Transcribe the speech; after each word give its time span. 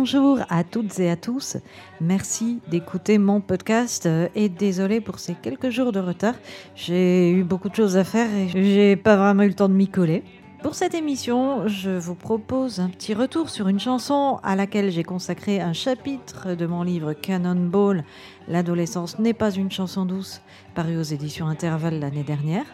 Bonjour 0.00 0.38
à 0.48 0.64
toutes 0.64 0.98
et 0.98 1.10
à 1.10 1.16
tous. 1.16 1.58
Merci 2.00 2.60
d'écouter 2.70 3.18
mon 3.18 3.42
podcast 3.42 4.06
euh, 4.06 4.28
et 4.34 4.48
désolé 4.48 5.02
pour 5.02 5.18
ces 5.18 5.34
quelques 5.34 5.68
jours 5.68 5.92
de 5.92 6.00
retard. 6.00 6.36
J'ai 6.74 7.30
eu 7.30 7.44
beaucoup 7.44 7.68
de 7.68 7.74
choses 7.74 7.98
à 7.98 8.04
faire 8.04 8.34
et 8.34 8.48
j'ai 8.48 8.96
pas 8.96 9.16
vraiment 9.16 9.42
eu 9.42 9.48
le 9.48 9.54
temps 9.54 9.68
de 9.68 9.74
m'y 9.74 9.88
coller. 9.88 10.24
Pour 10.62 10.74
cette 10.74 10.94
émission, 10.94 11.68
je 11.68 11.90
vous 11.90 12.14
propose 12.14 12.80
un 12.80 12.88
petit 12.88 13.12
retour 13.12 13.50
sur 13.50 13.68
une 13.68 13.78
chanson 13.78 14.40
à 14.42 14.56
laquelle 14.56 14.90
j'ai 14.90 15.04
consacré 15.04 15.60
un 15.60 15.74
chapitre 15.74 16.54
de 16.54 16.64
mon 16.64 16.82
livre 16.82 17.12
Cannonball. 17.12 18.04
L'adolescence 18.48 19.18
n'est 19.18 19.34
pas 19.34 19.50
une 19.50 19.70
chanson 19.70 20.06
douce, 20.06 20.40
paru 20.74 20.96
aux 20.96 21.02
éditions 21.02 21.46
Intervalle 21.46 22.00
l'année 22.00 22.24
dernière. 22.24 22.64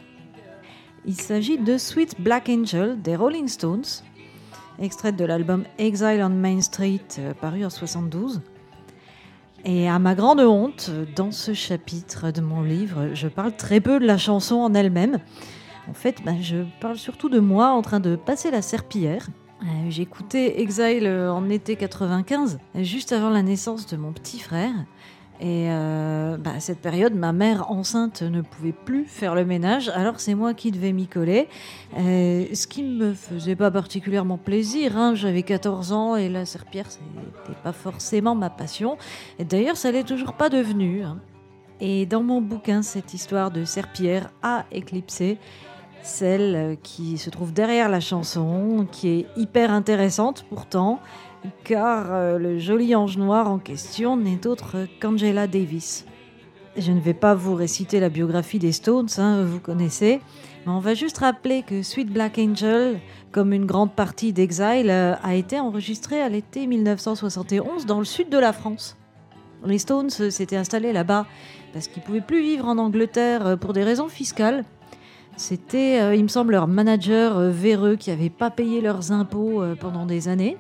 Il 1.04 1.20
s'agit 1.20 1.58
de 1.58 1.76
Sweet 1.76 2.20
Black 2.20 2.48
Angel 2.48 3.02
des 3.02 3.16
Rolling 3.16 3.48
Stones, 3.48 3.82
extraite 4.78 5.16
de 5.16 5.24
l'album 5.24 5.64
Exile 5.78 6.22
on 6.22 6.30
Main 6.30 6.60
Street, 6.60 7.00
euh, 7.18 7.34
paru 7.34 7.64
en 7.64 7.70
72. 7.70 8.40
Et 9.64 9.88
à 9.88 9.98
ma 9.98 10.14
grande 10.14 10.40
honte, 10.40 10.90
dans 11.16 11.32
ce 11.32 11.54
chapitre 11.54 12.30
de 12.30 12.40
mon 12.40 12.62
livre, 12.62 13.10
je 13.14 13.26
parle 13.26 13.56
très 13.56 13.80
peu 13.80 13.98
de 13.98 14.06
la 14.06 14.18
chanson 14.18 14.56
en 14.56 14.74
elle-même. 14.74 15.18
En 15.88 15.94
fait, 15.94 16.22
ben, 16.24 16.40
je 16.40 16.64
parle 16.80 16.96
surtout 16.96 17.28
de 17.28 17.40
moi 17.40 17.68
en 17.68 17.82
train 17.82 18.00
de 18.00 18.16
passer 18.16 18.50
la 18.50 18.62
serpillière. 18.62 19.26
Euh, 19.62 19.90
écouté 19.90 20.60
Exile 20.60 21.08
en 21.08 21.48
été 21.48 21.76
95, 21.76 22.58
juste 22.76 23.12
avant 23.12 23.30
la 23.30 23.42
naissance 23.42 23.86
de 23.86 23.96
mon 23.96 24.12
petit 24.12 24.38
frère. 24.38 24.74
Et 25.40 25.66
euh, 25.68 26.38
bah, 26.38 26.60
cette 26.60 26.80
période, 26.80 27.14
ma 27.14 27.32
mère 27.32 27.70
enceinte 27.70 28.22
ne 28.22 28.40
pouvait 28.40 28.72
plus 28.72 29.04
faire 29.04 29.34
le 29.34 29.44
ménage, 29.44 29.90
alors 29.90 30.18
c'est 30.18 30.34
moi 30.34 30.54
qui 30.54 30.70
devais 30.70 30.92
m'y 30.92 31.06
coller. 31.06 31.48
Euh, 31.98 32.46
ce 32.54 32.66
qui 32.66 32.82
me 32.82 33.12
faisait 33.12 33.56
pas 33.56 33.70
particulièrement 33.70 34.38
plaisir. 34.38 34.96
Hein. 34.96 35.14
J'avais 35.14 35.42
14 35.42 35.92
ans 35.92 36.16
et 36.16 36.30
la 36.30 36.46
serpillère, 36.46 36.90
c'était 36.90 37.60
pas 37.62 37.72
forcément 37.72 38.34
ma 38.34 38.48
passion. 38.48 38.96
D'ailleurs, 39.38 39.76
ça 39.76 39.90
l'est 39.90 40.04
toujours 40.04 40.32
pas 40.32 40.48
devenu. 40.48 41.02
Hein. 41.02 41.18
Et 41.80 42.06
dans 42.06 42.22
mon 42.22 42.40
bouquin, 42.40 42.80
cette 42.80 43.12
histoire 43.12 43.50
de 43.50 43.64
serpillère 43.64 44.30
a 44.42 44.64
éclipsé 44.72 45.38
celle 46.02 46.78
qui 46.82 47.18
se 47.18 47.28
trouve 47.28 47.52
derrière 47.52 47.88
la 47.88 48.00
chanson, 48.00 48.86
qui 48.90 49.08
est 49.08 49.26
hyper 49.36 49.70
intéressante 49.70 50.46
pourtant 50.48 51.00
car 51.64 52.06
euh, 52.12 52.38
le 52.38 52.58
joli 52.58 52.94
ange 52.94 53.18
noir 53.18 53.50
en 53.50 53.58
question 53.58 54.16
n'est 54.16 54.46
autre 54.46 54.86
qu'Angela 55.00 55.46
Davis. 55.46 56.06
Je 56.76 56.92
ne 56.92 57.00
vais 57.00 57.14
pas 57.14 57.34
vous 57.34 57.54
réciter 57.54 58.00
la 58.00 58.08
biographie 58.08 58.58
des 58.58 58.72
Stones, 58.72 59.08
hein, 59.18 59.42
vous 59.44 59.60
connaissez, 59.60 60.20
mais 60.66 60.72
on 60.72 60.78
va 60.78 60.94
juste 60.94 61.18
rappeler 61.18 61.62
que 61.62 61.82
Sweet 61.82 62.12
Black 62.12 62.38
Angel, 62.38 63.00
comme 63.32 63.52
une 63.52 63.64
grande 63.64 63.92
partie 63.94 64.32
d'Exile, 64.32 64.90
euh, 64.90 65.14
a 65.22 65.34
été 65.34 65.58
enregistrée 65.58 66.20
à 66.20 66.28
l'été 66.28 66.66
1971 66.66 67.86
dans 67.86 67.98
le 67.98 68.04
sud 68.04 68.28
de 68.28 68.38
la 68.38 68.52
France. 68.52 68.96
Les 69.64 69.78
Stones 69.78 70.10
s'étaient 70.10 70.56
installés 70.56 70.92
là-bas 70.92 71.26
parce 71.72 71.88
qu'ils 71.88 72.02
ne 72.02 72.06
pouvaient 72.06 72.20
plus 72.20 72.42
vivre 72.42 72.66
en 72.66 72.78
Angleterre 72.78 73.46
euh, 73.46 73.56
pour 73.56 73.72
des 73.72 73.84
raisons 73.84 74.08
fiscales. 74.08 74.64
C'était, 75.38 76.16
il 76.16 76.22
me 76.22 76.28
semble, 76.28 76.52
leur 76.52 76.66
manager 76.66 77.38
véreux 77.50 77.96
qui 77.96 78.08
n'avait 78.08 78.30
pas 78.30 78.48
payé 78.48 78.80
leurs 78.80 79.12
impôts 79.12 79.62
pendant 79.78 80.06
des 80.06 80.28
années. 80.28 80.56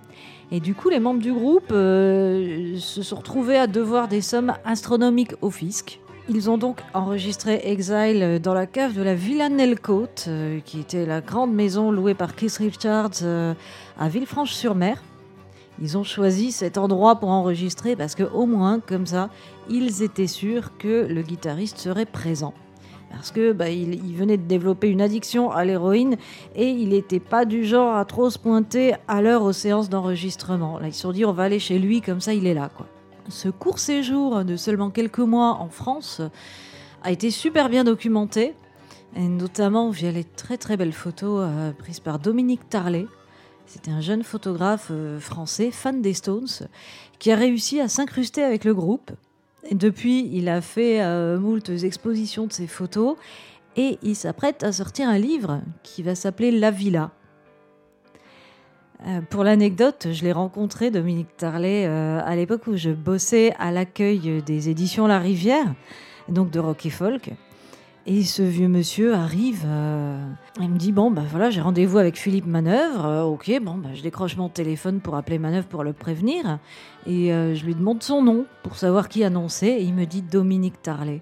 Et 0.52 0.60
du 0.60 0.74
coup, 0.74 0.90
les 0.90 1.00
membres 1.00 1.20
du 1.20 1.32
groupe 1.32 1.72
euh, 1.72 2.76
se 2.78 3.02
sont 3.02 3.16
retrouvés 3.16 3.56
à 3.56 3.66
devoir 3.66 4.06
des 4.06 4.20
sommes 4.20 4.54
astronomiques 4.64 5.34
au 5.42 5.50
fisc. 5.50 6.00
Ils 6.28 6.50
ont 6.50 6.58
donc 6.58 6.80
enregistré 6.94 7.60
Exile 7.64 8.40
dans 8.42 8.54
la 8.54 8.66
cave 8.66 8.94
de 8.94 9.02
la 9.02 9.14
Villa 9.14 9.48
Nelcote, 9.48 10.26
euh, 10.28 10.60
qui 10.64 10.80
était 10.80 11.06
la 11.06 11.20
grande 11.20 11.52
maison 11.52 11.90
louée 11.90 12.14
par 12.14 12.34
Keith 12.34 12.56
Richards 12.58 13.22
euh, 13.22 13.54
à 13.98 14.08
Villefranche-sur-Mer. 14.08 15.02
Ils 15.80 15.98
ont 15.98 16.04
choisi 16.04 16.52
cet 16.52 16.78
endroit 16.78 17.16
pour 17.16 17.28
enregistrer 17.28 17.96
parce 17.96 18.14
que 18.14 18.22
au 18.22 18.46
moins, 18.46 18.80
comme 18.80 19.06
ça, 19.06 19.30
ils 19.68 20.02
étaient 20.02 20.26
sûrs 20.26 20.76
que 20.78 21.06
le 21.08 21.22
guitariste 21.22 21.78
serait 21.78 22.06
présent 22.06 22.54
parce 23.10 23.30
que 23.30 23.52
bah, 23.52 23.70
il, 23.70 24.14
venait 24.14 24.36
de 24.36 24.42
développer 24.42 24.88
une 24.88 25.00
addiction 25.00 25.50
à 25.50 25.64
l'héroïne 25.64 26.16
et 26.54 26.68
il 26.68 26.90
n'était 26.90 27.20
pas 27.20 27.44
du 27.44 27.64
genre 27.64 27.96
à 27.96 28.04
trop 28.04 28.30
se 28.30 28.38
pointer 28.38 28.94
à 29.08 29.22
l'heure 29.22 29.42
aux 29.42 29.52
séances 29.52 29.88
d'enregistrement. 29.88 30.78
Là, 30.78 30.88
ils 30.88 30.94
se 30.94 31.02
sont 31.02 31.12
dit 31.12 31.24
on 31.24 31.32
va 31.32 31.44
aller 31.44 31.58
chez 31.58 31.78
lui, 31.78 32.00
comme 32.00 32.20
ça 32.20 32.34
il 32.34 32.46
est 32.46 32.54
là. 32.54 32.70
Quoi. 32.74 32.86
Ce 33.28 33.48
court 33.48 33.78
séjour 33.78 34.44
de 34.44 34.56
seulement 34.56 34.90
quelques 34.90 35.18
mois 35.18 35.54
en 35.60 35.68
France 35.68 36.20
a 37.02 37.10
été 37.10 37.30
super 37.30 37.68
bien 37.68 37.84
documenté, 37.84 38.54
et 39.14 39.28
notamment 39.28 39.90
via 39.90 40.10
les 40.10 40.24
très 40.24 40.58
très 40.58 40.76
belles 40.76 40.92
photos 40.92 41.44
euh, 41.44 41.72
prises 41.72 42.00
par 42.00 42.18
Dominique 42.18 42.68
Tarlet. 42.68 43.06
C'était 43.66 43.90
un 43.90 44.00
jeune 44.00 44.22
photographe 44.22 44.88
euh, 44.90 45.18
français, 45.18 45.70
fan 45.70 46.02
des 46.02 46.14
Stones, 46.14 46.68
qui 47.18 47.32
a 47.32 47.36
réussi 47.36 47.80
à 47.80 47.88
s'incruster 47.88 48.42
avec 48.42 48.64
le 48.64 48.74
groupe 48.74 49.10
depuis, 49.72 50.28
il 50.32 50.48
a 50.48 50.60
fait 50.60 51.02
euh, 51.02 51.38
moult 51.38 51.68
expositions 51.68 52.46
de 52.46 52.52
ses 52.52 52.66
photos 52.66 53.16
et 53.76 53.98
il 54.02 54.16
s'apprête 54.16 54.62
à 54.62 54.72
sortir 54.72 55.08
un 55.08 55.18
livre 55.18 55.60
qui 55.82 56.02
va 56.02 56.14
s'appeler 56.14 56.50
La 56.50 56.70
Villa. 56.70 57.10
Euh, 59.06 59.20
pour 59.28 59.44
l'anecdote, 59.44 60.08
je 60.10 60.22
l'ai 60.24 60.32
rencontré, 60.32 60.90
Dominique 60.90 61.36
Tarlet, 61.36 61.86
euh, 61.86 62.20
à 62.24 62.34
l'époque 62.34 62.66
où 62.66 62.76
je 62.76 62.90
bossais 62.90 63.52
à 63.58 63.70
l'accueil 63.70 64.42
des 64.42 64.68
éditions 64.70 65.06
La 65.06 65.18
Rivière, 65.18 65.74
donc 66.28 66.50
de 66.50 66.58
rock 66.58 66.86
et 66.86 66.90
folk. 66.90 67.30
Et 68.08 68.22
ce 68.22 68.42
vieux 68.42 68.68
monsieur 68.68 69.14
arrive, 69.14 69.64
euh, 69.66 70.16
il 70.60 70.68
me 70.68 70.78
dit 70.78 70.92
bon 70.92 71.10
bah 71.10 71.24
voilà 71.28 71.50
j'ai 71.50 71.60
rendez-vous 71.60 71.98
avec 71.98 72.16
Philippe 72.16 72.46
Manœuvre, 72.46 73.04
euh, 73.04 73.22
ok 73.24 73.58
bon 73.60 73.74
bah 73.74 73.88
je 73.94 74.02
décroche 74.02 74.36
mon 74.36 74.48
téléphone 74.48 75.00
pour 75.00 75.16
appeler 75.16 75.40
Manœuvre 75.40 75.66
pour 75.66 75.82
le 75.82 75.92
prévenir 75.92 76.60
et 77.04 77.32
euh, 77.32 77.56
je 77.56 77.66
lui 77.66 77.74
demande 77.74 78.04
son 78.04 78.22
nom 78.22 78.46
pour 78.62 78.76
savoir 78.76 79.08
qui 79.08 79.24
annonçait 79.24 79.80
et 79.80 79.82
il 79.82 79.92
me 79.92 80.04
dit 80.04 80.22
Dominique 80.22 80.80
Tarlet. 80.82 81.20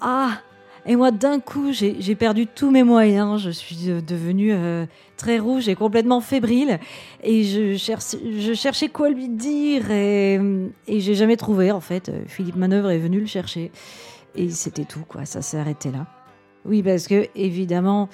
Ah 0.00 0.40
et 0.86 0.94
moi 0.94 1.10
d'un 1.10 1.40
coup 1.40 1.72
j'ai 1.72 2.14
perdu 2.14 2.46
tous 2.46 2.70
mes 2.70 2.84
moyens, 2.84 3.42
je 3.42 3.50
suis 3.50 3.88
devenue 4.06 4.54
très 5.16 5.40
rouge 5.40 5.68
et 5.68 5.74
complètement 5.74 6.20
fébrile 6.20 6.78
et 7.24 7.42
je, 7.42 7.74
je 7.74 8.54
cherchais 8.54 8.88
quoi 8.88 9.10
lui 9.10 9.28
dire 9.28 9.90
et, 9.90 10.40
et 10.86 11.00
j'ai 11.00 11.16
jamais 11.16 11.36
trouvé 11.36 11.72
en 11.72 11.80
fait. 11.80 12.12
Philippe 12.28 12.56
Manœuvre 12.56 12.90
est 12.90 12.98
venu 12.98 13.18
le 13.18 13.26
chercher. 13.26 13.72
Et 14.34 14.50
c'était 14.50 14.84
tout, 14.84 15.04
quoi. 15.06 15.24
Ça 15.24 15.42
s'est 15.42 15.58
arrêté 15.58 15.90
là. 15.90 16.06
Oui, 16.64 16.82
parce 16.82 17.06
que, 17.06 17.28
évidemment, 17.34 18.08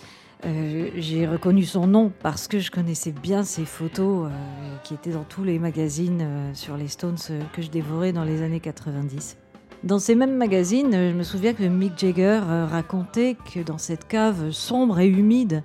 euh, 0.46 0.90
j'ai 0.96 1.26
reconnu 1.26 1.64
son 1.64 1.86
nom 1.86 2.12
parce 2.22 2.48
que 2.48 2.58
je 2.58 2.70
connaissais 2.70 3.12
bien 3.12 3.44
ses 3.44 3.64
photos 3.64 4.26
euh, 4.26 4.76
qui 4.82 4.94
étaient 4.94 5.12
dans 5.12 5.24
tous 5.24 5.42
les 5.42 5.58
magazines 5.58 6.20
euh, 6.22 6.54
sur 6.54 6.76
les 6.76 6.88
Stones 6.88 7.16
que 7.52 7.62
je 7.62 7.70
dévorais 7.70 8.12
dans 8.12 8.24
les 8.24 8.42
années 8.42 8.60
90. 8.60 9.38
Dans 9.84 9.98
ces 9.98 10.14
mêmes 10.14 10.36
magazines, 10.36 10.92
je 10.92 11.14
me 11.14 11.22
souviens 11.22 11.52
que 11.52 11.64
Mick 11.64 11.98
Jagger 11.98 12.40
racontait 12.70 13.36
que 13.52 13.60
dans 13.60 13.76
cette 13.76 14.08
cave 14.08 14.50
sombre 14.50 14.98
et 14.98 15.08
humide, 15.08 15.62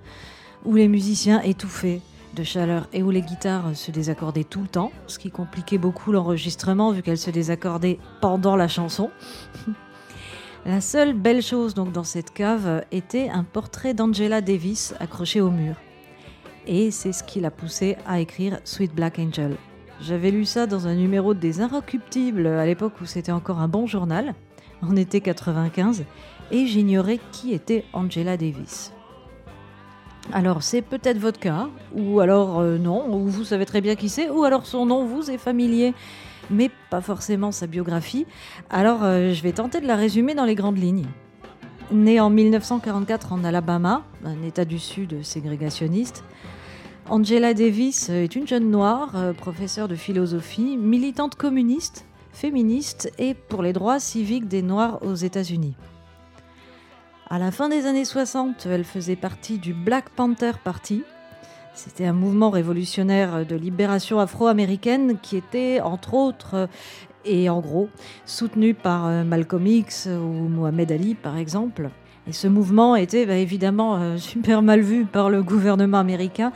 où 0.66 0.76
les 0.76 0.90
musiciens 0.90 1.42
étouffaient 1.42 2.02
de 2.36 2.44
chaleur 2.44 2.88
et 2.92 3.02
où 3.02 3.12
les 3.12 3.22
guitares 3.22 3.76
se 3.76 3.92
désaccordaient 3.92 4.44
tout 4.44 4.62
le 4.62 4.68
temps, 4.68 4.92
ce 5.08 5.20
qui 5.20 5.32
compliquait 5.32 5.78
beaucoup 5.78 6.12
l'enregistrement 6.12 6.92
vu 6.92 7.02
qu'elles 7.02 7.18
se 7.18 7.32
désaccordaient 7.32 7.98
pendant 8.20 8.58
la 8.58 8.68
chanson. 8.68 9.10
La 10.66 10.82
seule 10.82 11.14
belle 11.14 11.42
chose 11.42 11.74
donc 11.74 11.94
dans 11.94 12.04
cette 12.04 12.34
cave 12.34 12.84
était 12.92 13.30
un 13.30 13.44
portrait 13.44 13.94
d'Angela 13.94 14.42
Davis 14.42 14.94
accroché 15.00 15.40
au 15.40 15.50
mur. 15.50 15.76
Et 16.68 16.92
c'est 16.92 17.14
ce 17.14 17.24
qui 17.24 17.40
l'a 17.40 17.50
poussé 17.50 17.96
à 18.06 18.20
écrire 18.20 18.60
Sweet 18.66 18.94
Black 18.94 19.20
Angel. 19.20 19.56
J'avais 20.02 20.32
lu 20.32 20.46
ça 20.46 20.68
dans 20.68 20.88
un 20.88 20.96
numéro 20.96 21.34
des 21.34 21.62
Inrecuptibles 21.62 22.46
à 22.48 22.66
l'époque 22.66 23.00
où 23.02 23.06
c'était 23.06 23.32
encore 23.32 23.60
un 23.60 23.70
bon 23.70 23.88
journal, 23.88 24.36
en 24.82 24.96
été 24.96 25.22
95, 25.22 26.04
et 26.52 26.66
j'ignorais 26.68 27.20
qui 27.32 27.54
était 27.54 27.86
Angela 27.94 28.36
Davis. 28.38 28.92
Alors 30.32 30.62
c'est 30.62 30.82
peut-être 30.82 31.18
votre 31.18 31.40
cas, 31.40 31.70
ou 31.96 32.20
alors 32.20 32.60
euh, 32.60 32.78
non, 32.78 33.12
ou 33.14 33.28
vous 33.28 33.44
savez 33.44 33.66
très 33.66 33.82
bien 33.82 33.96
qui 33.96 34.10
c'est, 34.10 34.30
ou 34.30 34.44
alors 34.44 34.66
son 34.66 34.86
nom 34.86 35.06
vous 35.06 35.32
est 35.32 35.38
familier 35.38 35.94
mais 36.50 36.70
pas 36.90 37.02
forcément 37.02 37.52
sa 37.52 37.68
biographie. 37.68 38.26
Alors 38.70 39.04
euh, 39.04 39.34
je 39.34 39.44
vais 39.44 39.52
tenter 39.52 39.82
de 39.82 39.88
la 39.88 39.96
résumer 39.96 40.36
dans 40.36 40.46
les 40.46 40.56
grandes 40.56 40.78
lignes. 40.78 41.08
Née 41.92 42.20
en 42.20 42.30
1944 42.30 43.34
en 43.34 43.44
Alabama, 43.44 44.04
un 44.24 44.44
état 44.44 44.66
du 44.66 44.78
Sud 44.78 45.24
ségrégationniste, 45.24 46.24
Angela 47.10 47.56
Davis 47.56 48.10
est 48.10 48.36
une 48.36 48.48
jeune 48.48 48.70
noire, 48.70 49.14
euh, 49.16 49.34
professeure 49.34 49.88
de 49.88 49.96
philosophie, 49.96 50.78
militante 50.78 51.34
communiste, 51.34 52.06
féministe 52.32 53.12
et 53.18 53.34
pour 53.34 53.64
les 53.64 53.74
droits 53.74 54.00
civiques 54.00 54.48
des 54.48 54.62
Noirs 54.62 55.00
aux 55.02 55.16
États-Unis. 55.16 55.76
À 57.28 57.40
la 57.40 57.50
fin 57.50 57.68
des 57.68 57.88
années 57.88 58.06
60, 58.06 58.68
elle 58.68 58.84
faisait 58.84 59.16
partie 59.16 59.58
du 59.58 59.74
Black 59.74 60.10
Panther 60.10 60.52
Party, 60.64 61.04
c'était 61.74 62.06
un 62.06 62.14
mouvement 62.14 62.50
révolutionnaire 62.50 63.46
de 63.46 63.56
libération 63.56 64.20
afro-américaine 64.20 65.18
qui 65.22 65.38
était, 65.38 65.80
entre 65.82 66.14
autres, 66.14 66.68
et 67.26 67.50
en 67.50 67.60
gros, 67.60 67.90
soutenu 68.26 68.74
par 68.74 69.08
euh, 69.08 69.24
Malcolm 69.24 69.66
X 69.68 70.08
ou 70.08 70.48
Mohamed 70.48 70.92
Ali, 70.92 71.16
par 71.16 71.38
exemple. 71.38 71.90
Et 72.28 72.34
ce 72.34 72.48
mouvement 72.48 72.96
était 72.96 73.26
bah, 73.26 73.36
évidemment 73.36 73.98
euh, 73.98 74.18
super 74.18 74.62
mal 74.62 74.82
vu 74.82 75.06
par 75.06 75.30
le 75.30 75.44
gouvernement 75.44 76.00
américain 76.00 76.52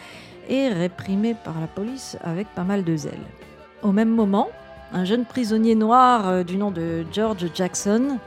et 0.50 0.68
réprimé 0.70 1.36
par 1.44 1.60
la 1.60 1.68
police 1.68 2.18
avec 2.22 2.48
pas 2.50 2.64
mal 2.64 2.84
de 2.84 2.96
zèle. 2.96 3.14
Au 3.82 3.92
même 3.92 4.10
moment, 4.10 4.50
un 4.94 5.06
jeune 5.06 5.26
prisonnier 5.26 5.76
noir 5.76 6.28
euh, 6.28 6.44
du 6.44 6.58
nom 6.58 6.72
de 6.72 7.06
George 7.12 7.50
Jackson, 7.54 8.20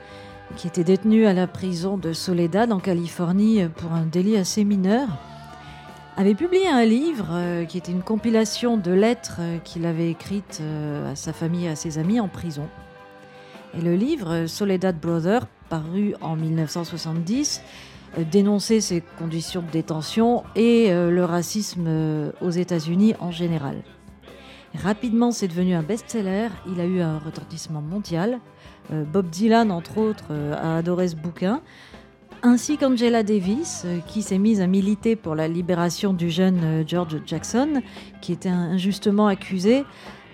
qui 0.56 0.68
était 0.68 0.84
détenu 0.84 1.26
à 1.26 1.32
la 1.32 1.46
prison 1.46 1.96
de 1.96 2.12
Soledad 2.12 2.72
en 2.72 2.78
Californie 2.78 3.66
pour 3.76 3.92
un 3.92 4.04
délit 4.04 4.36
assez 4.36 4.64
mineur, 4.64 5.08
avait 6.16 6.34
publié 6.34 6.68
un 6.68 6.84
livre 6.84 7.28
euh, 7.30 7.64
qui 7.64 7.78
était 7.78 7.92
une 7.92 8.02
compilation 8.02 8.76
de 8.76 8.92
lettres 8.92 9.38
euh, 9.40 9.58
qu'il 9.58 9.86
avait 9.86 10.10
écrites 10.10 10.62
à 11.10 11.14
sa 11.14 11.32
famille 11.32 11.66
et 11.66 11.68
à 11.68 11.76
ses 11.76 11.98
amis 11.98 12.20
en 12.20 12.28
prison. 12.28 12.68
Et 13.76 13.80
le 13.80 13.94
livre 13.94 14.46
Soledad 14.46 14.98
Brother, 14.98 15.46
paru 15.68 16.14
en 16.20 16.36
1970, 16.36 17.60
dénonçait 18.30 18.80
ses 18.80 19.02
conditions 19.18 19.60
de 19.60 19.70
détention 19.70 20.44
et 20.54 20.90
le 20.90 21.24
racisme 21.24 22.32
aux 22.40 22.50
États-Unis 22.50 23.14
en 23.20 23.30
général. 23.30 23.82
Rapidement, 24.82 25.32
c'est 25.32 25.48
devenu 25.48 25.74
un 25.74 25.82
best-seller. 25.82 26.48
Il 26.66 26.80
a 26.80 26.84
eu 26.84 27.00
un 27.00 27.18
retentissement 27.18 27.80
mondial. 27.80 28.40
Euh, 28.92 29.04
Bob 29.04 29.28
Dylan, 29.30 29.70
entre 29.70 29.98
autres, 29.98 30.26
euh, 30.30 30.54
a 30.54 30.78
adoré 30.78 31.08
ce 31.08 31.16
bouquin. 31.16 31.60
Ainsi 32.42 32.76
qu'Angela 32.76 33.22
Davis, 33.22 33.82
euh, 33.84 33.98
qui 34.06 34.22
s'est 34.22 34.38
mise 34.38 34.60
à 34.60 34.66
militer 34.66 35.16
pour 35.16 35.34
la 35.34 35.48
libération 35.48 36.12
du 36.12 36.30
jeune 36.30 36.84
George 36.86 37.20
Jackson, 37.26 37.82
qui 38.20 38.32
était 38.32 38.48
injustement 38.48 39.26
accusé, 39.26 39.84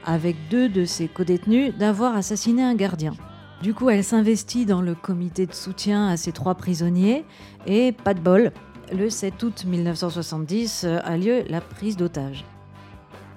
avec 0.05 0.37
deux 0.51 0.69
de 0.69 0.85
ses 0.85 1.09
codétenus, 1.09 1.75
d'avoir 1.77 2.17
assassiné 2.17 2.63
un 2.63 2.75
gardien. 2.75 3.15
Du 3.63 3.75
coup, 3.75 3.91
elle 3.91 4.03
s'investit 4.03 4.67
dans 4.67 4.83
le 4.83 4.95
comité 4.95 5.47
de 5.47 5.55
soutien 5.55 6.09
à 6.09 6.17
ces 6.17 6.33
trois 6.33 6.57
prisonniers 6.57 7.25
et, 7.67 7.93
pas 7.93 8.15
de 8.15 8.21
bol, 8.21 8.53
le 8.93 9.09
7 9.09 9.43
août 9.43 9.65
1970 9.65 10.85
a 10.85 11.17
lieu 11.17 11.45
la 11.49 11.61
prise 11.61 11.97
d'otage. 11.97 12.45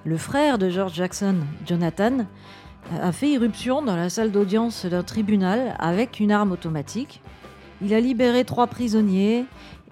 Le 0.04 0.16
frère 0.16 0.58
de 0.58 0.68
George 0.68 0.94
Jackson, 0.94 1.36
Jonathan, 1.66 2.26
a 3.00 3.12
fait 3.12 3.30
irruption 3.30 3.82
dans 3.82 3.96
la 3.96 4.08
salle 4.08 4.30
d'audience 4.30 4.86
d'un 4.86 5.02
tribunal 5.02 5.74
avec 5.78 6.20
une 6.20 6.30
arme 6.30 6.52
automatique. 6.52 7.22
Il 7.82 7.92
a 7.92 8.00
libéré 8.00 8.44
trois 8.44 8.66
prisonniers, 8.66 9.44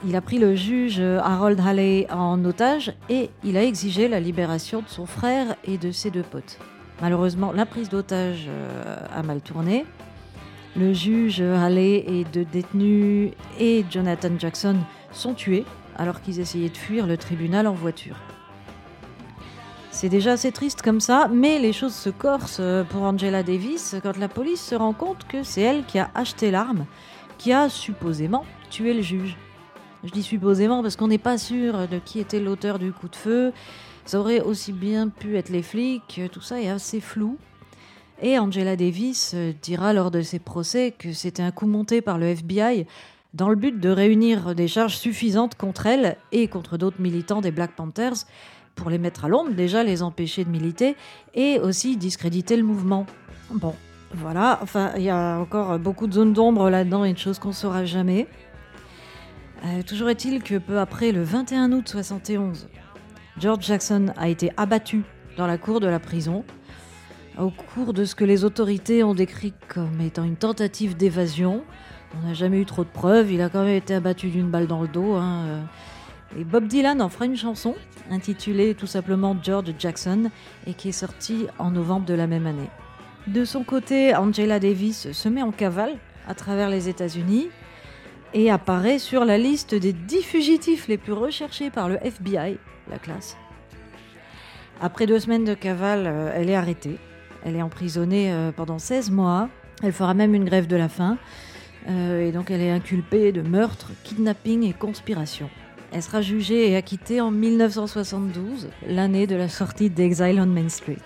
il 0.07 0.17
a 0.17 0.21
pris 0.21 0.39
le 0.39 0.55
juge 0.55 1.01
Harold 1.01 1.61
Halley 1.61 2.07
en 2.11 2.43
otage 2.45 2.95
et 3.09 3.31
il 3.45 3.57
a 3.57 3.65
exigé 3.65 4.09
la 4.09 4.21
libération 4.21 4.81
de 4.81 4.89
son 4.89 5.07
frère 5.07 5.57
et 5.65 5.79
de 5.79 5.91
ses 5.91 6.11
deux 6.11 6.23
potes. 6.23 6.59
Malheureusement, 7.03 7.53
la 7.53 7.67
prise 7.67 7.89
d'otage 7.89 8.47
euh, 8.49 8.97
a 9.13 9.23
mal 9.23 9.41
tourné. 9.41 9.85
Le 10.77 10.93
juge 10.93 11.41
Halley 11.41 12.05
et 12.07 12.25
deux 12.25 12.45
détenus 12.45 13.33
et 13.61 13.85
Jonathan 13.91 14.31
Jackson 14.39 14.77
sont 15.13 15.35
tués 15.35 15.65
alors 15.97 16.21
qu'ils 16.21 16.41
essayaient 16.41 16.71
de 16.71 16.77
fuir 16.77 17.07
le 17.07 17.17
tribunal 17.17 17.67
en 17.67 17.75
voiture. 17.75 18.17
C'est 19.91 20.09
déjà 20.09 20.33
assez 20.33 20.51
triste 20.51 20.83
comme 20.83 21.01
ça, 21.01 21.29
mais 21.33 21.61
les 21.61 21.73
choses 21.73 21.95
se 21.95 22.11
corsent 22.11 22.59
euh, 22.59 22.83
pour 22.83 23.03
Angela 23.03 23.45
Davis 23.45 23.95
quand 24.03 24.17
la 24.17 24.29
police 24.29 24.61
se 24.61 24.75
rend 24.75 24.93
compte 24.93 25.25
que 25.29 25.45
c'est 25.45 25.61
elle 25.61 25.85
qui 25.85 26.01
a 26.01 26.11
acheté 26.17 26.51
l'arme, 26.51 26.87
qui 27.39 27.53
a 27.53 27.69
supposément 27.69 28.45
tué 28.71 28.95
le 28.95 29.03
juge. 29.03 29.37
Je 30.05 30.11
dis 30.11 30.23
supposément 30.23 30.83
parce 30.83 30.97
qu'on 30.97 31.09
n'est 31.09 31.19
pas 31.19 31.39
sûr 31.39 31.89
de 31.89 31.99
qui 31.99 32.21
était 32.21 32.41
l'auteur 32.41 32.79
du 32.79 32.93
coup 32.93 33.09
de 33.09 33.17
feu. 33.17 33.53
Ça 34.05 34.21
aurait 34.21 34.41
aussi 34.41 34.73
bien 34.73 35.09
pu 35.09 35.37
être 35.39 35.49
les 35.49 35.63
flics, 35.63 36.21
tout 36.31 36.43
ça 36.43 36.61
est 36.61 36.69
assez 36.69 37.01
flou. 37.01 37.39
Et 38.21 38.39
Angela 38.39 38.77
Davis 38.77 39.35
dira 39.63 39.93
lors 39.93 40.11
de 40.11 40.21
ses 40.21 40.39
procès 40.39 40.95
que 40.97 41.13
c'était 41.13 41.43
un 41.43 41.51
coup 41.51 41.67
monté 41.67 42.01
par 42.01 42.19
le 42.19 42.27
FBI 42.27 42.87
dans 43.33 43.49
le 43.49 43.57
but 43.57 43.81
de 43.81 43.89
réunir 43.89 44.55
des 44.55 44.69
charges 44.69 44.97
suffisantes 44.97 45.57
contre 45.57 45.87
elle 45.87 46.17
et 46.31 46.47
contre 46.47 46.77
d'autres 46.77 47.01
militants 47.01 47.41
des 47.41 47.51
Black 47.51 47.75
Panthers 47.75 48.27
pour 48.77 48.91
les 48.91 48.99
mettre 48.99 49.25
à 49.25 49.29
l'ombre, 49.29 49.53
déjà 49.53 49.83
les 49.83 50.03
empêcher 50.03 50.45
de 50.45 50.51
militer 50.51 50.97
et 51.35 51.59
aussi 51.59 51.97
discréditer 51.97 52.57
le 52.57 52.63
mouvement. 52.63 53.07
Bon, 53.51 53.75
voilà, 54.15 54.59
enfin, 54.63 54.93
il 54.97 55.03
y 55.03 55.11
a 55.11 55.39
encore 55.39 55.79
beaucoup 55.79 56.07
de 56.07 56.13
zones 56.13 56.33
d'ombre 56.33 56.71
là-dedans 56.71 57.05
et 57.05 57.13
de 57.13 57.19
choses 57.19 57.39
qu'on 57.39 57.49
ne 57.49 57.55
saura 57.55 57.85
jamais. 57.85 58.27
Euh, 59.65 59.83
toujours 59.83 60.11
est-il 60.11 60.43
que 60.43 60.59
peu 60.59 60.79
après, 60.79 61.11
le 61.11 61.23
21 61.23 61.73
août 61.73 61.89
71, 61.89 62.69
George 63.39 63.65
Jackson 63.65 64.13
a 64.17 64.29
été 64.29 64.51
abattu 64.57 65.03
dans 65.37 65.47
la 65.47 65.59
cour 65.59 65.81
de 65.81 65.87
la 65.87 65.99
prison 65.99 66.45
au 67.39 67.51
cours 67.51 67.93
de 67.93 68.05
ce 68.05 68.15
que 68.15 68.25
les 68.25 68.45
autorités 68.45 69.03
ont 69.03 69.15
décrit 69.15 69.55
comme 69.69 70.01
étant 70.01 70.25
une 70.25 70.37
tentative 70.37 70.97
d'évasion. 70.97 71.65
On 72.17 72.29
n'a 72.29 72.35
jamais 72.35 72.61
eu 72.61 72.65
trop 72.65 72.85
de 72.85 72.89
preuves, 72.89 73.33
il 73.33 73.41
a 73.41 73.49
quand 73.49 73.65
même 73.65 73.75
été 73.75 73.95
abattu 73.95 74.29
d'une 74.29 74.51
balle 74.51 74.67
dans 74.67 74.83
le 74.83 74.89
dos. 74.89 75.15
Hein, 75.15 75.45
euh. 75.47 75.63
Et 76.39 76.45
Bob 76.45 76.67
Dylan 76.67 77.01
en 77.01 77.09
fera 77.09 77.27
une 77.27 77.37
chanson 77.37 77.75
intitulée 78.11 78.75
tout 78.75 78.87
simplement 78.87 79.37
George 79.41 79.73
Jackson 79.79 80.31
et 80.67 80.75
qui 80.75 80.89
est 80.89 80.93
sortie 80.93 81.47
en 81.59 81.71
novembre 81.71 82.07
de 82.07 82.15
la 82.15 82.27
même 82.27 82.47
année. 82.47 82.71
De 83.27 83.47
son 83.47 83.65
côté, 83.65 84.15
Angela 84.15 84.61
Davis 84.61 85.13
se 85.13 85.29
met 85.31 85.43
en 85.43 85.51
cavale 85.51 85.95
à 86.29 86.35
travers 86.35 86.69
les 86.69 86.91
États-Unis 86.91 87.49
et 88.35 88.51
apparaît 88.51 88.99
sur 88.99 89.25
la 89.25 89.39
liste 89.39 89.75
des 89.75 89.95
10 89.95 90.23
fugitifs 90.23 90.89
les 90.89 90.99
plus 90.99 91.15
recherchés 91.15 91.71
par 91.71 91.89
le 91.89 91.97
FBI, 92.05 92.59
la 92.91 92.99
classe. 92.99 93.39
Après 94.83 95.07
deux 95.07 95.21
semaines 95.21 95.45
de 95.45 95.55
cavale, 95.55 96.05
euh, 96.07 96.33
elle 96.35 96.51
est 96.51 96.55
arrêtée. 96.55 96.99
Elle 97.47 97.57
est 97.57 97.63
emprisonnée 97.63 98.31
euh, 98.31 98.53
pendant 98.53 98.79
16 98.79 99.11
mois. 99.11 99.49
Elle 99.83 99.93
fera 99.93 100.13
même 100.13 100.35
une 100.35 100.45
grève 100.45 100.67
de 100.67 100.77
la 100.77 100.91
faim. 100.91 101.17
Euh, 101.89 102.29
et 102.29 102.33
donc 102.33 102.51
elle 102.51 102.61
est 102.61 102.71
inculpée 102.71 103.33
de 103.33 103.41
meurtre, 103.41 103.91
kidnapping 104.03 104.65
et 104.65 104.75
conspiration. 104.75 105.49
Elle 105.93 106.03
sera 106.03 106.21
jugée 106.21 106.71
et 106.71 106.77
acquittée 106.77 107.21
en 107.21 107.31
1972, 107.31 108.69
l'année 108.87 109.27
de 109.27 109.37
la 109.37 109.49
sortie 109.49 109.89
d'Exile 109.89 110.41
on 110.41 110.47
Main 110.47 110.69
Street. 110.69 110.97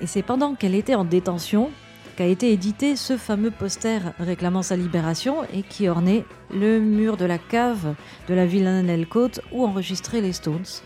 Et 0.00 0.06
c'est 0.06 0.22
pendant 0.22 0.54
qu'elle 0.54 0.74
était 0.74 0.94
en 0.94 1.04
détention 1.04 1.70
qu'a 2.16 2.26
été 2.26 2.52
édité 2.52 2.96
ce 2.96 3.16
fameux 3.16 3.50
poster 3.50 4.00
réclamant 4.18 4.62
sa 4.62 4.76
libération 4.76 5.44
et 5.54 5.62
qui 5.62 5.88
ornait 5.88 6.24
le 6.52 6.78
mur 6.80 7.16
de 7.16 7.24
la 7.24 7.38
cave 7.38 7.94
de 8.28 8.34
la 8.34 8.46
villa 8.46 8.80
Elcote 8.80 9.40
où 9.52 9.64
enregistraient 9.64 10.20
les 10.20 10.32
Stones. 10.32 10.82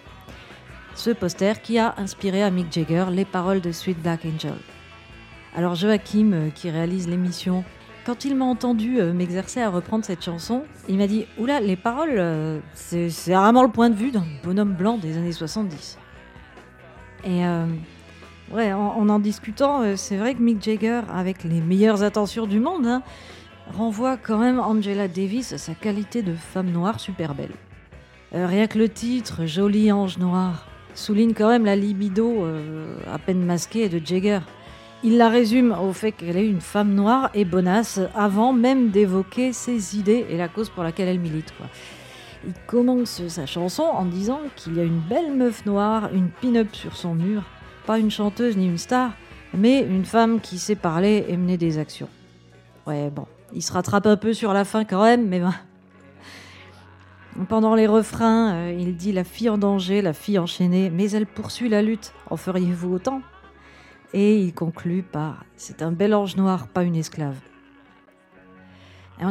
Ce 0.95 1.11
poster 1.11 1.61
qui 1.61 1.79
a 1.79 1.95
inspiré 1.99 2.43
à 2.43 2.51
Mick 2.51 2.73
Jagger 2.73 3.07
les 3.11 3.25
paroles 3.25 3.61
de 3.61 3.73
Sweet 3.73 4.01
Black 4.01 4.25
Angel. 4.25 4.55
Alors 5.57 5.75
Joachim, 5.75 6.33
euh, 6.33 6.51
qui 6.51 6.71
réalise 6.71 7.09
l'émission, 7.09 7.65
quand 8.05 8.25
il 8.25 8.35
m'a 8.35 8.45
entendu 8.45 9.01
euh, 9.01 9.13
m'exercer 9.13 9.61
à 9.61 9.71
reprendre 9.71 10.05
cette 10.05 10.23
chanson, 10.23 10.63
il 10.89 10.99
m'a 10.99 11.07
dit 11.07 11.27
Oula, 11.39 11.61
les 11.61 11.77
paroles, 11.77 12.15
euh, 12.17 12.61
c'est 12.75 13.09
vraiment 13.27 13.63
le 13.63 13.71
point 13.71 13.91
de 13.91 13.95
vue 13.95 14.11
d'un 14.11 14.27
bonhomme 14.43 14.75
blanc 14.75 14.99
des 14.99 15.17
années 15.17 15.33
70. 15.33 15.99
Et 17.25 17.43
ouais, 18.53 18.73
en, 18.73 19.09
en, 19.09 19.19
discutant, 19.19 19.97
c'est 19.97 20.17
vrai 20.17 20.35
que 20.35 20.43
Mick 20.43 20.63
Jagger, 20.63 21.03
avec 21.13 21.45
les 21.45 21.61
meilleures 21.61 22.03
intentions 22.03 22.47
du 22.47 22.61
monde, 22.61 22.87
hein, 22.87 23.03
renvoie 23.73 24.17
quand 24.17 24.39
même 24.39 24.59
Angela 24.59 25.09
Davis 25.09 25.53
à 25.53 25.59
sa 25.59 25.75
qualité 25.75 26.23
de 26.23 26.35
femme 26.35 26.71
noire 26.71 27.01
super 27.01 27.35
belle. 27.35 27.53
rien 28.33 28.67
que 28.67 28.79
le 28.79 28.89
titre, 28.89 29.47
Jolie 29.47 29.93
ange 29.93 30.19
noir, 30.19 30.67
souligne 30.95 31.35
quand 31.35 31.49
même 31.49 31.65
la 31.65 31.77
libido 31.77 32.47
à 33.11 33.19
peine 33.19 33.45
masquée 33.45 33.89
de 33.89 34.05
Jagger. 34.05 34.41
Il 35.07 35.19
la 35.19 35.29
résume 35.29 35.77
au 35.79 35.93
fait 35.93 36.13
qu'elle 36.13 36.39
est 36.39 36.49
une 36.49 36.63
femme 36.63 36.95
noire 36.95 37.29
et 37.35 37.45
bonasse 37.45 38.01
avant 38.15 38.55
même 38.55 38.89
d'évoquer 38.89 39.53
ses 39.53 39.99
idées 39.99 40.25
et 40.31 40.39
la 40.39 40.49
cause 40.49 40.71
pour 40.71 40.83
laquelle 40.83 41.09
elle 41.09 41.19
milite. 41.19 41.53
Il 42.47 42.55
commence 42.67 43.27
sa 43.29 43.45
chanson 43.45 43.83
en 43.83 44.07
disant 44.07 44.41
qu'il 44.57 44.77
y 44.77 44.81
a 44.81 44.83
une 44.83 45.01
belle 45.01 45.31
meuf 45.37 45.67
noire, 45.67 46.09
une 46.15 46.31
pin-up 46.31 46.69
sur 46.73 46.97
son 46.97 47.15
mur, 47.15 47.43
pas 47.87 47.99
une 47.99 48.11
chanteuse 48.11 48.57
ni 48.57 48.67
une 48.67 48.79
star, 48.79 49.13
mais 49.53 49.81
une 49.81 50.05
femme 50.05 50.41
qui 50.41 50.59
sait 50.59 50.75
parler 50.75 51.25
et 51.29 51.37
mener 51.37 51.57
des 51.57 51.79
actions. 51.79 52.09
Ouais, 52.87 53.11
bon, 53.11 53.27
il 53.53 53.63
se 53.63 53.73
rattrape 53.73 54.07
un 54.07 54.17
peu 54.17 54.33
sur 54.33 54.53
la 54.53 54.65
fin 54.65 54.85
quand 54.85 55.03
même, 55.03 55.29
mais 55.29 55.41
ben. 55.41 55.55
Pendant 57.49 57.75
les 57.75 57.87
refrains, 57.87 58.55
euh, 58.55 58.77
il 58.79 58.97
dit 58.97 59.13
la 59.13 59.25
fille 59.25 59.49
en 59.49 59.59
danger, 59.59 60.03
la 60.03 60.13
fille 60.13 60.39
enchaînée, 60.39 60.91
mais 60.91 61.11
elle 61.11 61.27
poursuit 61.27 61.69
la 61.69 61.83
lutte. 61.83 62.13
En 62.31 62.37
feriez-vous 62.37 62.95
autant? 62.95 63.23
Et 64.13 64.39
il 64.39 64.55
conclut 64.55 65.03
par 65.03 65.45
C'est 65.57 65.83
un 65.83 65.91
bel 65.91 66.15
ange 66.15 66.37
noir, 66.37 66.69
pas 66.69 66.85
une 66.85 66.95
esclave. 66.95 67.37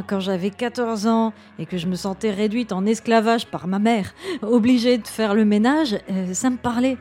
quand 0.07 0.19
j'avais 0.19 0.49
14 0.49 1.07
ans 1.07 1.33
et 1.59 1.65
que 1.65 1.77
je 1.77 1.87
me 1.87 1.95
sentais 1.95 2.31
réduite 2.31 2.73
en 2.73 2.85
esclavage 2.85 3.47
par 3.47 3.67
ma 3.67 3.79
mère, 3.79 4.13
obligée 4.41 4.97
de 4.97 5.07
faire 5.07 5.35
le 5.35 5.45
ménage, 5.45 5.97
euh, 6.09 6.33
ça 6.33 6.49
me 6.49 6.57
parlait. 6.57 6.97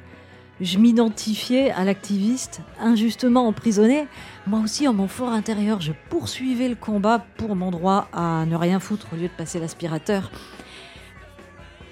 Je 0.60 0.78
m'identifiais 0.78 1.70
à 1.70 1.84
l'activiste 1.84 2.60
injustement 2.78 3.48
emprisonné. 3.48 4.06
Moi 4.46 4.60
aussi, 4.60 4.86
en 4.86 4.92
mon 4.92 5.08
fort 5.08 5.30
intérieur, 5.30 5.80
je 5.80 5.92
poursuivais 6.10 6.68
le 6.68 6.74
combat 6.74 7.24
pour 7.36 7.56
mon 7.56 7.70
droit 7.70 8.08
à 8.12 8.44
ne 8.46 8.54
rien 8.54 8.78
foutre 8.78 9.08
au 9.12 9.16
lieu 9.16 9.28
de 9.28 9.36
passer 9.36 9.58
l'aspirateur. 9.58 10.30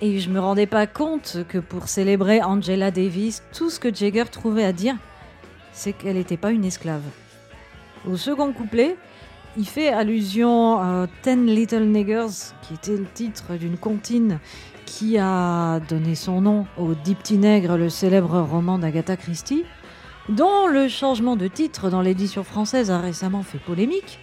Et 0.02 0.20
je 0.20 0.30
me 0.30 0.40
rendais 0.40 0.66
pas 0.66 0.86
compte 0.86 1.38
que 1.48 1.58
pour 1.58 1.88
célébrer 1.88 2.42
Angela 2.42 2.90
Davis, 2.90 3.42
tout 3.52 3.70
ce 3.70 3.80
que 3.80 3.92
Jagger 3.92 4.24
trouvait 4.30 4.64
à 4.64 4.72
dire, 4.72 4.96
c'est 5.72 5.92
qu'elle 5.92 6.16
n'était 6.16 6.36
pas 6.36 6.52
une 6.52 6.64
esclave. 6.64 7.02
Au 8.08 8.16
second 8.16 8.52
couplet, 8.52 8.96
il 9.58 9.66
fait 9.66 9.88
allusion 9.88 10.78
à 10.78 11.06
Ten 11.22 11.46
Little 11.46 11.84
Niggers, 11.84 12.54
qui 12.62 12.74
était 12.74 12.96
le 12.96 13.06
titre 13.06 13.54
d'une 13.54 13.76
comptine 13.76 14.38
qui 14.90 15.18
a 15.18 15.78
donné 15.88 16.16
son 16.16 16.40
nom 16.40 16.66
au 16.76 16.94
Dix 16.94 17.14
Petits 17.14 17.38
Nègres, 17.38 17.76
le 17.76 17.88
célèbre 17.88 18.40
roman 18.40 18.76
d'Agatha 18.76 19.16
Christie, 19.16 19.64
dont 20.28 20.66
le 20.66 20.88
changement 20.88 21.36
de 21.36 21.46
titre 21.46 21.90
dans 21.90 22.02
l'édition 22.02 22.42
française 22.42 22.90
a 22.90 22.98
récemment 22.98 23.44
fait 23.44 23.58
polémique. 23.58 24.18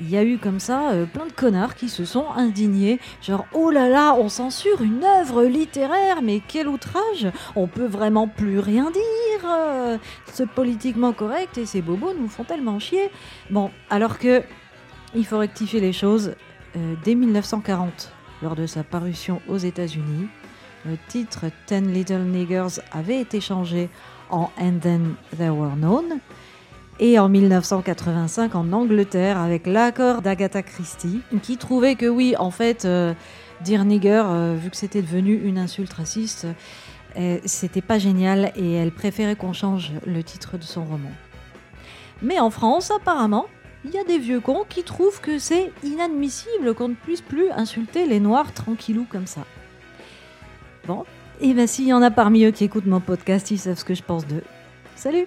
Il 0.00 0.08
y 0.08 0.16
a 0.16 0.22
eu 0.22 0.38
comme 0.38 0.60
ça 0.60 0.92
euh, 0.92 1.04
plein 1.04 1.26
de 1.26 1.32
connards 1.32 1.74
qui 1.74 1.88
se 1.88 2.04
sont 2.04 2.26
indignés, 2.36 3.00
genre 3.22 3.44
oh 3.54 3.70
là 3.70 3.88
là, 3.88 4.14
on 4.14 4.28
censure 4.28 4.82
une 4.82 5.02
œuvre 5.02 5.42
littéraire, 5.42 6.22
mais 6.22 6.40
quel 6.46 6.68
outrage 6.68 7.26
On 7.56 7.66
peut 7.66 7.86
vraiment 7.86 8.28
plus 8.28 8.60
rien 8.60 8.92
dire 8.92 9.44
euh, 9.44 9.98
Ce 10.32 10.44
politiquement 10.44 11.12
correct 11.12 11.58
et 11.58 11.66
ces 11.66 11.82
bobos 11.82 12.14
nous 12.14 12.28
font 12.28 12.44
tellement 12.44 12.78
chier. 12.78 13.10
Bon, 13.50 13.72
alors 13.90 14.18
que 14.18 14.44
il 15.16 15.26
faut 15.26 15.38
rectifier 15.38 15.80
les 15.80 15.92
choses. 15.92 16.34
Euh, 16.76 16.94
dès 17.04 17.14
1940, 17.14 18.13
lors 18.44 18.54
de 18.54 18.66
sa 18.66 18.84
parution 18.84 19.40
aux 19.48 19.56
États-Unis, 19.56 20.28
le 20.84 20.98
titre 21.08 21.46
Ten 21.64 21.90
Little 21.90 22.24
Niggers 22.24 22.78
avait 22.92 23.18
été 23.18 23.40
changé 23.40 23.88
en 24.30 24.50
And 24.60 24.80
Then 24.82 25.14
They 25.38 25.48
Were 25.48 25.74
Known. 25.76 26.20
Et 27.00 27.18
en 27.18 27.30
1985 27.30 28.54
en 28.54 28.70
Angleterre 28.72 29.38
avec 29.38 29.66
l'accord 29.66 30.20
d'Agatha 30.20 30.62
Christie 30.62 31.22
qui 31.42 31.56
trouvait 31.56 31.94
que 31.94 32.06
oui, 32.06 32.34
en 32.38 32.50
fait, 32.50 32.84
euh, 32.84 33.14
dire 33.62 33.84
nigger, 33.86 34.22
euh, 34.26 34.56
vu 34.60 34.68
que 34.68 34.76
c'était 34.76 35.02
devenu 35.02 35.34
une 35.34 35.56
insulte 35.56 35.94
raciste, 35.94 36.46
euh, 37.16 37.38
c'était 37.46 37.80
pas 37.80 37.98
génial 37.98 38.52
et 38.56 38.74
elle 38.74 38.92
préférait 38.92 39.36
qu'on 39.36 39.54
change 39.54 39.92
le 40.06 40.22
titre 40.22 40.58
de 40.58 40.64
son 40.64 40.84
roman. 40.84 41.12
Mais 42.20 42.38
en 42.38 42.50
France, 42.50 42.90
apparemment, 42.90 43.46
il 43.84 43.90
y 43.90 43.98
a 43.98 44.04
des 44.04 44.18
vieux 44.18 44.40
cons 44.40 44.64
qui 44.68 44.82
trouvent 44.82 45.20
que 45.20 45.38
c'est 45.38 45.72
inadmissible 45.82 46.74
qu'on 46.74 46.88
ne 46.88 46.94
puisse 46.94 47.20
plus 47.20 47.50
insulter 47.50 48.06
les 48.06 48.20
noirs 48.20 48.52
tranquillou 48.52 49.06
comme 49.10 49.26
ça. 49.26 49.44
Bon, 50.86 51.04
et 51.40 51.52
bien 51.54 51.66
s'il 51.66 51.86
y 51.86 51.92
en 51.92 52.02
a 52.02 52.10
parmi 52.10 52.44
eux 52.44 52.50
qui 52.50 52.64
écoutent 52.64 52.86
mon 52.86 53.00
podcast, 53.00 53.50
ils 53.50 53.58
savent 53.58 53.78
ce 53.78 53.84
que 53.84 53.94
je 53.94 54.02
pense 54.02 54.26
d'eux. 54.26 54.44
Salut 54.96 55.26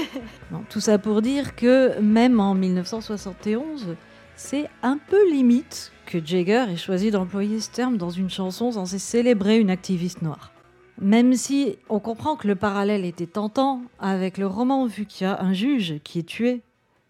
Tout 0.70 0.80
ça 0.80 0.98
pour 0.98 1.22
dire 1.22 1.54
que 1.56 1.98
même 2.00 2.40
en 2.40 2.54
1971, 2.54 3.96
c'est 4.36 4.68
un 4.82 4.98
peu 4.98 5.30
limite 5.30 5.92
que 6.06 6.24
Jagger 6.24 6.66
ait 6.70 6.76
choisi 6.76 7.10
d'employer 7.10 7.60
ce 7.60 7.70
terme 7.70 7.96
dans 7.96 8.10
une 8.10 8.30
chanson 8.30 8.72
censée 8.72 8.98
célébrer 8.98 9.58
une 9.58 9.70
activiste 9.70 10.22
noire. 10.22 10.52
Même 11.00 11.34
si 11.34 11.76
on 11.88 11.98
comprend 11.98 12.36
que 12.36 12.46
le 12.46 12.54
parallèle 12.54 13.04
était 13.04 13.26
tentant 13.26 13.82
avec 13.98 14.38
le 14.38 14.46
roman, 14.46 14.86
vu 14.86 15.06
qu'il 15.06 15.26
y 15.26 15.30
a 15.30 15.40
un 15.40 15.52
juge 15.52 15.96
qui 16.04 16.20
est 16.20 16.24
tué 16.24 16.62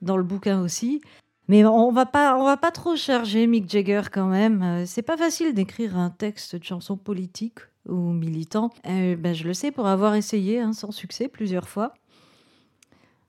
dans 0.05 0.17
le 0.17 0.23
bouquin 0.23 0.61
aussi. 0.61 1.01
Mais 1.49 1.65
on 1.65 1.93
va 1.93 2.07
pas, 2.07 2.37
on 2.39 2.45
va 2.45 2.57
pas 2.57 2.71
trop 2.71 2.97
charger 2.97 3.47
Mick 3.47 3.69
Jagger 3.69 4.03
quand 4.11 4.27
même. 4.27 4.63
Euh, 4.63 4.87
c'est 4.87 5.03
pas 5.03 5.17
facile 5.17 5.53
d'écrire 5.53 5.97
un 5.99 6.11
texte 6.11 6.57
de 6.57 6.65
chanson 6.65 6.97
politique 6.97 7.59
ou 7.87 8.13
militant. 8.13 8.71
Euh, 8.87 9.15
ben, 9.17 9.35
je 9.35 9.45
le 9.45 9.53
sais 9.53 9.71
pour 9.71 9.87
avoir 9.87 10.15
essayé 10.15 10.61
hein, 10.61 10.73
sans 10.73 10.91
succès 10.91 11.29
plusieurs 11.29 11.69
fois. 11.69 11.93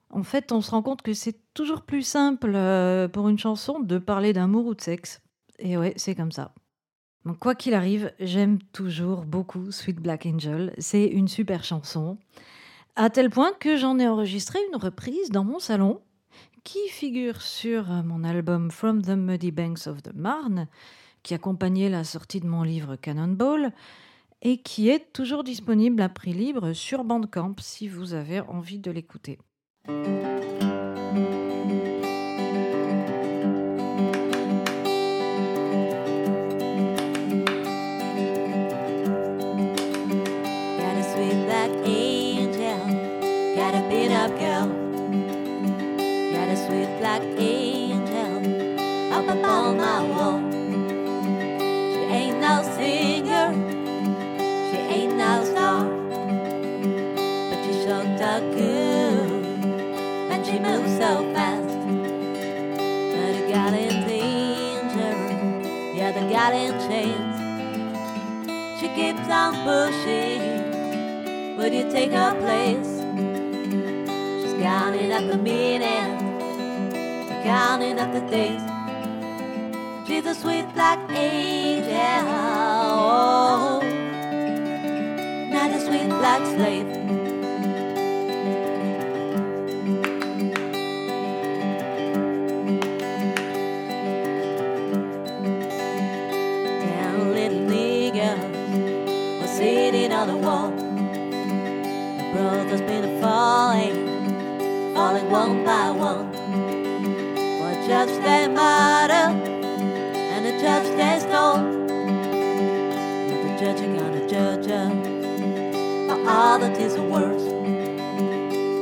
En 0.09 0.23
fait, 0.23 0.53
on 0.53 0.61
se 0.61 0.71
rend 0.71 0.81
compte 0.81 1.01
que 1.01 1.13
c'est 1.13 1.35
toujours 1.53 1.81
plus 1.81 2.03
simple 2.03 2.53
euh, 2.55 3.09
pour 3.09 3.27
une 3.27 3.39
chanson 3.39 3.81
de 3.81 3.97
parler 3.97 4.31
d'amour 4.31 4.65
ou 4.65 4.75
de 4.75 4.81
sexe. 4.81 5.21
Et 5.59 5.77
ouais, 5.77 5.93
c'est 5.97 6.15
comme 6.15 6.31
ça. 6.31 6.53
Quoi 7.39 7.55
qu'il 7.55 7.73
arrive, 7.73 8.13
j'aime 8.19 8.59
toujours 8.71 9.25
beaucoup 9.25 9.71
Sweet 9.71 9.99
Black 9.99 10.25
Angel. 10.25 10.73
C'est 10.77 11.05
une 11.05 11.27
super 11.27 11.63
chanson. 11.63 12.17
À 12.95 13.09
tel 13.09 13.29
point 13.29 13.51
que 13.59 13.75
j'en 13.75 13.99
ai 13.99 14.07
enregistré 14.07 14.59
une 14.71 14.79
reprise 14.79 15.31
dans 15.31 15.43
mon 15.43 15.59
salon 15.59 16.01
qui 16.65 16.89
figure 16.89 17.41
sur 17.41 17.85
mon 18.03 18.23
album 18.23 18.71
From 18.71 19.01
the 19.01 19.11
Muddy 19.11 19.51
Banks 19.51 19.87
of 19.87 20.01
the 20.01 20.13
Marne, 20.13 20.67
qui 21.23 21.35
accompagnait 21.35 21.89
la 21.89 22.03
sortie 22.03 22.41
de 22.41 22.47
mon 22.47 22.63
livre 22.63 22.95
Cannonball 22.95 23.71
et 24.41 24.57
qui 24.57 24.89
est 24.89 25.13
toujours 25.13 25.43
disponible 25.43 26.01
à 26.01 26.09
prix 26.09 26.33
libre 26.33 26.73
sur 26.73 27.03
Bandcamp 27.03 27.55
si 27.59 27.87
vous 27.87 28.13
avez 28.13 28.41
envie 28.41 28.79
de 28.79 28.91
l'écouter. 28.91 29.37
up 49.43 49.45
on 49.49 49.77
my 49.77 50.01
wall. 50.03 50.39
She 51.91 51.99
ain't 52.13 52.39
no 52.39 52.63
singer, 52.75 53.53
she 54.69 54.77
ain't 54.77 55.15
no 55.15 55.43
star, 55.43 55.85
but 57.49 57.63
she 57.65 57.73
so 57.83 58.03
talk 58.17 58.41
good 58.53 59.45
and 60.31 60.45
she 60.45 60.59
moves 60.59 60.97
so 60.97 61.33
fast. 61.33 61.77
But 63.11 63.35
it 63.35 63.49
got 63.51 63.73
in 63.73 64.07
danger, 64.07 65.15
yeah, 65.95 66.11
the 66.11 66.27
gal 66.29 66.53
in 66.53 66.73
chains. 66.87 67.35
She 68.79 68.87
keeps 68.89 69.29
on 69.29 69.53
pushing. 69.63 71.57
Would 71.57 71.73
you 71.73 71.89
take 71.89 72.11
her 72.11 72.33
place? 72.41 73.01
She's 74.41 74.53
counting 74.61 75.11
up 75.11 75.25
the 75.25 75.37
minutes, 75.37 76.21
counting 77.43 77.97
up 77.99 78.11
the 78.13 78.21
days. 78.29 78.74
A 80.27 80.33
sweet 80.33 80.65
black 80.73 80.97
angel, 81.11 81.91
not 85.53 85.69
a 85.69 85.79
sweet 85.79 86.09
black 86.09 86.43
slave. 86.55 87.24
Judge 114.27 114.65
for 116.07 116.29
all 116.29 116.59
tears 116.59 116.93
and 116.95 117.11
words. 117.11 117.43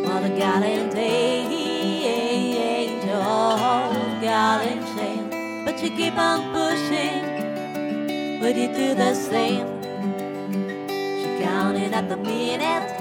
While 0.08 0.22
the 0.22 0.30
gallant 0.30 0.96
angel, 0.96 1.44
gallant 4.22 4.88
shame. 4.98 5.66
But 5.66 5.82
you 5.84 5.90
keep 5.90 6.18
on 6.18 6.54
pushing, 6.54 8.40
would 8.40 8.56
you 8.56 8.68
do 8.68 8.96
the 8.96 9.14
same? 9.14 9.68
She 10.88 11.44
counting 11.44 11.94
at 11.94 12.08
the 12.08 12.18
minutes, 12.18 12.94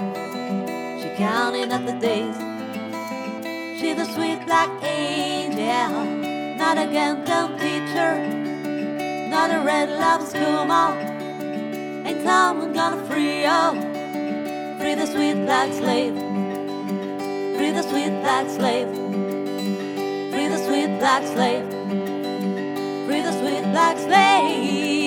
she 1.01 1.09
counting 1.15 1.71
at 1.71 1.85
the 1.85 1.93
days. 1.93 2.35
She's 3.79 3.97
a 3.97 4.05
sweet 4.13 4.45
black 4.45 4.69
angel, 4.83 5.91
not 6.57 6.77
a 6.77 6.87
gantum 6.87 7.57
teacher, 7.59 8.13
not 9.29 9.49
a 9.49 9.59
red 9.63 9.89
love 9.89 10.27
school 10.27 10.65
mom. 10.65 11.22
Someone 12.23 12.71
gonna 12.71 13.05
free 13.05 13.43
you, 13.43 14.79
free 14.79 14.95
the 14.95 15.05
sweet 15.05 15.33
black 15.43 15.73
slave, 15.73 16.15
free 17.57 17.71
the 17.71 17.83
sweet 17.83 18.13
black 18.21 18.49
slave, 18.49 18.87
free 20.31 20.47
the 20.47 20.57
sweet 20.65 20.99
black 20.99 21.23
slave, 21.25 21.69
free 23.05 23.21
the 23.21 23.33
sweet 23.33 23.63
black 23.73 23.97
slave. 23.97 25.02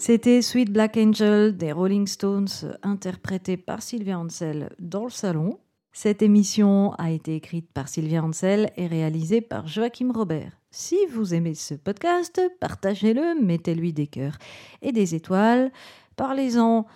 C'était 0.00 0.42
Sweet 0.42 0.72
Black 0.72 0.96
Angel 0.96 1.56
des 1.56 1.72
Rolling 1.72 2.06
Stones, 2.06 2.46
interprété 2.84 3.56
par 3.56 3.82
Sylvia 3.82 4.16
Ansel 4.16 4.70
dans 4.78 5.02
le 5.02 5.10
salon. 5.10 5.58
Cette 5.92 6.22
émission 6.22 6.92
a 6.98 7.10
été 7.10 7.34
écrite 7.34 7.68
par 7.72 7.88
Sylvia 7.88 8.22
Ansel 8.22 8.70
et 8.76 8.86
réalisée 8.86 9.40
par 9.40 9.66
Joachim 9.66 10.12
Robert. 10.14 10.52
Si 10.70 10.96
vous 11.10 11.34
aimez 11.34 11.54
ce 11.54 11.74
podcast, 11.74 12.40
partagez-le, 12.60 13.42
mettez-lui 13.42 13.92
des 13.92 14.06
cœurs 14.06 14.38
et 14.82 14.92
des 14.92 15.16
étoiles, 15.16 15.72
parlez-en 16.14 16.86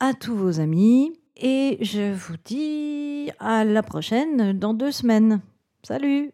à 0.00 0.14
tous 0.14 0.34
vos 0.34 0.58
amis 0.58 1.12
et 1.36 1.76
je 1.82 2.14
vous 2.14 2.36
dis 2.42 3.30
à 3.38 3.66
la 3.66 3.82
prochaine 3.82 4.58
dans 4.58 4.72
deux 4.72 4.92
semaines. 4.92 5.42
Salut 5.82 6.32